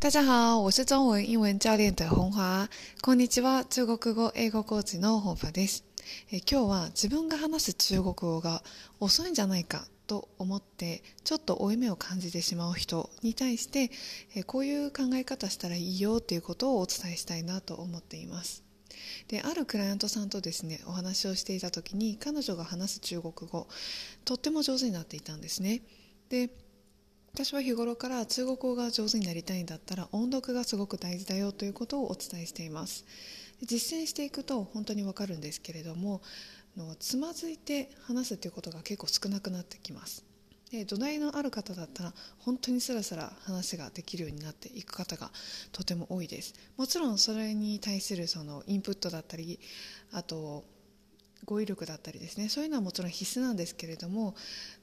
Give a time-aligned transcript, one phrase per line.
[0.00, 2.70] 大家好，我是中文英文教練的本華。
[3.02, 5.84] こんにちは、中国語英語コーチの本華です
[6.30, 6.36] え。
[6.36, 8.62] 今日は自分が話す中国語が
[9.00, 13.90] 遅いんじゃないかと思ってちょっと負い目を感じてしまう人に対して
[14.36, 18.62] えこういう考え方したらいいよっていうことをお伝えしたいなと思っています。
[19.26, 23.66] であるクライアントさんとですねお話をしていた時に彼女が話す中国語
[24.24, 25.82] とっても上手になっていたんですね。
[26.28, 26.50] で
[27.32, 33.04] 私は日頃から中国語が上手になりたいんだったら音読がすごく大事だよということをお伝えしています。
[33.62, 36.20] 実践していくと本当にわかるんですけれども
[36.76, 40.24] のつまずいて話すということが結構少なくなってきます。
[40.70, 45.30] で土台のある方だったら本当にスラスラ話ができるようになっていく方が
[45.72, 46.54] とても多いです。
[46.76, 49.58] もちろんそれに対するそのインプットだったり
[50.12, 50.64] あと
[51.44, 54.34] 語彙力だったりですねそういうのはもちろん必須なんですけれども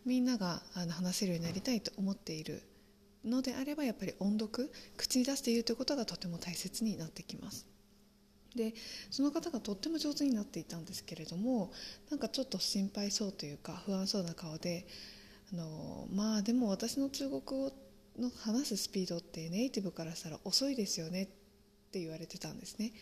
[0.05, 2.64] みんながあの話せるようになりたいと思っている
[3.26, 7.66] のであればやっぱり音読口に出して言うということがとても大切になってきます。
[8.56, 8.73] で
[9.11, 11.73] その方がとっても上手になっていたんですけれども
[12.09, 14.88] なんかちょっと心配そうというか不安そうな顔で
[15.52, 17.73] あのまあでも私の中国語
[18.17, 21.26] の話すスピードってネイティブからしたら遅いですよねっ
[21.92, 22.94] て言われてたんですね。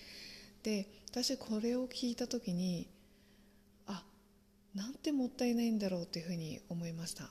[0.63, 2.87] で私これを聞いた時に
[4.75, 7.29] なんてもったいないんだろうというふうに思いました。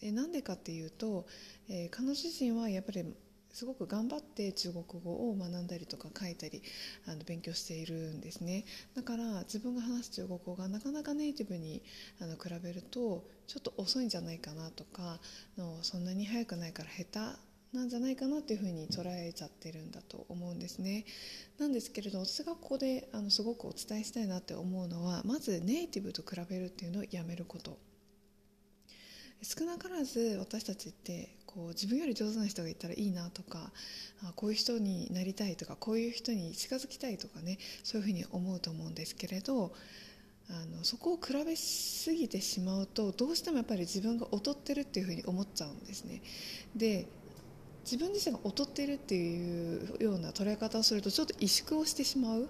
[0.00, 1.26] でなんでかっていうと、
[1.68, 3.04] えー、彼女自身はやっぱり
[3.52, 6.62] すごく頑張って中国語を学んだりとか書いたり
[7.06, 8.64] あの勉強しているんですね。
[8.94, 11.82] だから自分が話す中国語がなかなかネイティブに
[12.20, 15.20] あの比べるとちょっと遅いんじゃないかなとか
[15.58, 21.06] のそんなに早くないから下手なんじゃないかなっていうふうに捉えちゃってるんだと思うんですね。
[21.58, 27.78] なんですけれど私がここであのすごくお伝えしたいなって思うのはまずネイティブと比べるっていうのをやめること。
[29.42, 33.72] 少なからず私たちってこう自分より上手な人がいたらいいなとか
[34.36, 39.74] こういう人になりたいとかこういう人に近づきたいとかねそういうふうに思うと思うんですけれど
[40.48, 46.22] あのそこを比べすぎてしまうとどうしてもやっぱり自分が劣ってるっていうふうに思っちゃうんですね。
[46.76, 47.06] で
[47.84, 52.48] 自分自身が劣っているっていうような捉え方をするとちょっと萎縮をしてしまう。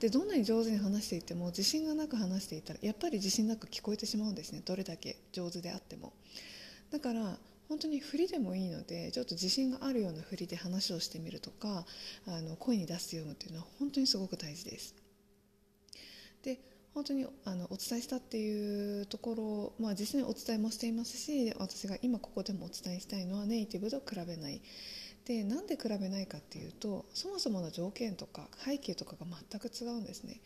[0.00, 4.62] でどんなに上手に話していても自信がなく話していたらやっぱり自信なく聞こえてしまうんですね。
[4.64, 6.12] どれだけ上手であっても。
[6.90, 11.86] だから本当に振りでもいいのでちょっと自信があるような振りで話をしてみるとか
[12.26, 14.94] あの声に出して読むっていうのは本当にすごく大事です。
[16.42, 16.58] で
[16.94, 19.34] 本当にあのお伝えしたっていうとこ
[19.78, 24.60] ろ、まあ、実際にお伝えもしていますし私が今ここでもお伝えしたいのはネイティブと比べない。
[25.24, 30.40] でなんで比べないかっていうとそもそもの条件とか背景とかが全く違うんですね。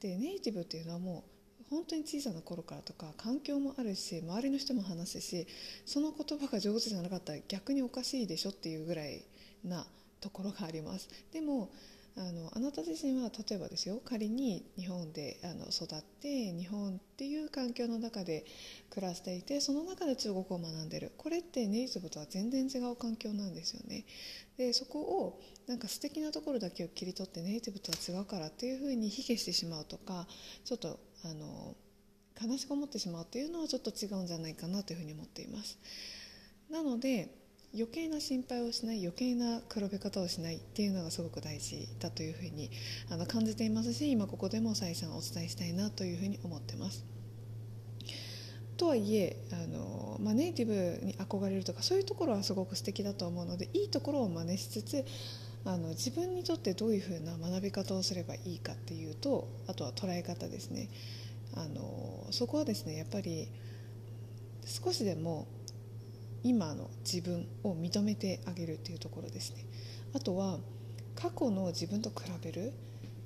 [0.00, 1.24] でネイティブっていうのはも
[1.60, 5.46] う本当に小さな頃からとか環境もあるし周りの人も話すし
[5.84, 9.24] その言葉が上手じゃなかったら逆におかしいでしょっていうぐらい
[9.64, 9.86] な
[10.20, 11.08] ところがあります。
[11.32, 11.70] でも
[12.18, 18.46] あのあなた自身は例えばですよ仮に日本であの育って日本っていう環境の中で
[18.88, 21.12] 暮らしていてその中で中国を学んでる。
[21.18, 24.06] これってネイティブとは全然違う環境なんですよね。
[24.56, 30.26] でそこをなんか素敵なところだけを切り取ってネイティブとは違うからっていうふうに卑下してしまうとか
[30.64, 31.76] ちょっとあの
[32.42, 35.78] 悲しく思ってしまうっていうのはちょっと違うんじゃないかなというふうに思っています。
[36.70, 37.28] なので
[37.74, 42.70] 余計な心配をしない余計な比べ方をしないっていうのがすごく大事だというふうに
[43.10, 47.04] あの感じていますし今ここでも再三お伝えしたいなというふうに思ってます。
[48.76, 55.04] とはいえあの、まあ、ネイティブに憧れるとかそういうところはすごく素敵だと思うのでいいところを真似しつつ
[55.64, 60.88] あの自分にとってどういうふうな学び方をすればいいかっていうとあとは捉え方ですね
[61.54, 63.48] あのそこはですねやっぱり
[64.64, 65.46] 少しでも
[66.46, 69.64] 今の自分を認めてあげるっていうところですね。
[70.14, 70.58] あとは
[71.16, 72.72] 過去の自分と比べる。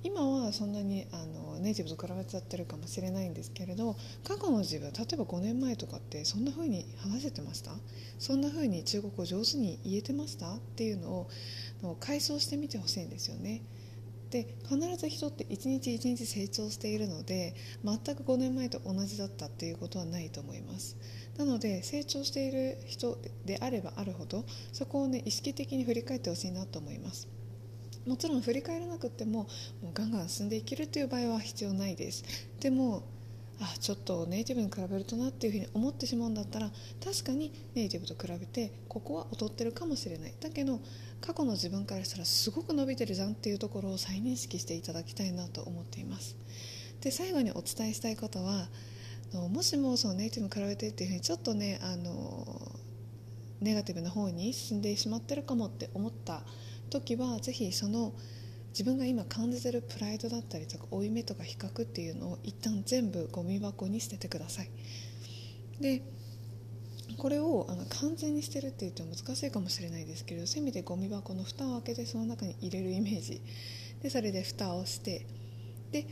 [0.03, 7.69] 今はそんなにあのネイティブと比べちゃってるかもしれないんですけれど過去の自分例えば5年前とかってそんな風に話せてました？
[8.17, 10.55] そんな風に中国語上手に言えてました？
[10.55, 11.27] っていうの
[11.83, 13.61] を回想してみてほしいんですよね。
[14.31, 17.53] で必ず人って一日一日成長しているので
[17.83, 20.97] 全く5年前と同じだったっていうことはないと思います。
[21.37, 27.27] なので成長している人であればあるほどそこをね意識的に振り返ってほしいなと思います。
[28.05, 29.43] もちろん振り返らなくても
[29.81, 32.23] もうガンガン進んでいけるという場合は必要ないです。
[32.59, 33.03] でも
[33.59, 36.71] あちょっとネイティブに比べるとなっていうふうに思ってしまうんだったら
[37.03, 40.33] 確かにネイティブと比べてここは劣ってるかもしれない。
[40.39, 40.79] だけど
[41.21, 46.35] 過去の自分からしたらすごく伸びてるじゃんっていうところを再認識していただきたいなと思っています。
[47.01, 48.67] で最後にお伝えしたいことは
[49.33, 52.79] もしもそのネイティブに比べてっていうふうにちょっとねあの
[53.61, 56.41] ネガティブな方に進んでしまってるかもって思った
[56.89, 58.13] 時はぜひその
[58.71, 64.69] 自分が今感じてるプライドだったりとか負い目とか比較っていうのを一旦全部ゴミ箱に捨ててください。
[65.79, 66.01] で
[67.17, 73.41] これをあの完全に捨てるって言っても難しいかもしれないですけどせめてゴミ箱の蓋を開けてその中に入れるイメージ。
[74.01, 75.25] でそれで蓋をして
[75.91, 76.07] で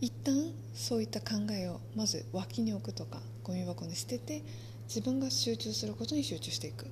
[0.00, 4.42] 一旦そういった考えをまず脇に置くとかゴミ箱に捨てて
[4.88, 6.86] 自分が集中することに集中していく。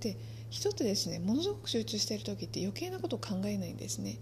[0.00, 0.16] で
[0.48, 4.18] 人ってですねものすごく集中している時って余計なことを考えないんですね。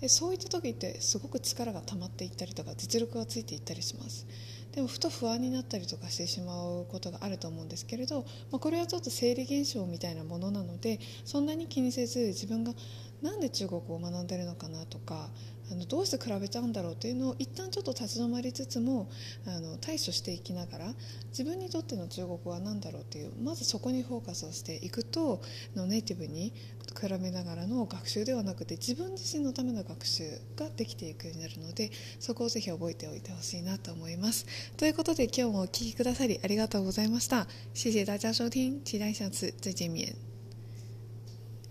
[0.00, 4.26] でそういった時ってすごく力が溜まっていったりとか実力がついていったりします。
[4.72, 12.72] でもふと不安になったりとかしてしまうことがあると思うんですけれど、まあ、これはちょっと生理現象みたいなものなのでそんなに気にせず自分が
[13.20, 15.28] なんで中国を学んでるのかなとか
[15.70, 19.08] あのどうして比べちゃうんだろうというのを一旦ちょっと立ち止まりつつも
[19.46, 20.94] あの対処していきながら
[21.30, 25.40] 自分にとっての中国は何だろうというまずそこにフォーカスをしていくと
[25.74, 26.52] のネイティブに
[27.00, 30.24] 比べながらの学習ではなくて自分自身のための学習
[30.56, 34.46] ができていくようになるのでそこをぜひ覚えておいてほしいなと思います。
[34.76, 37.46] ということで今日もお聴きくださりありがとうございました。
[37.72, 40.31] 谢谢大家收听，期待下次再见面。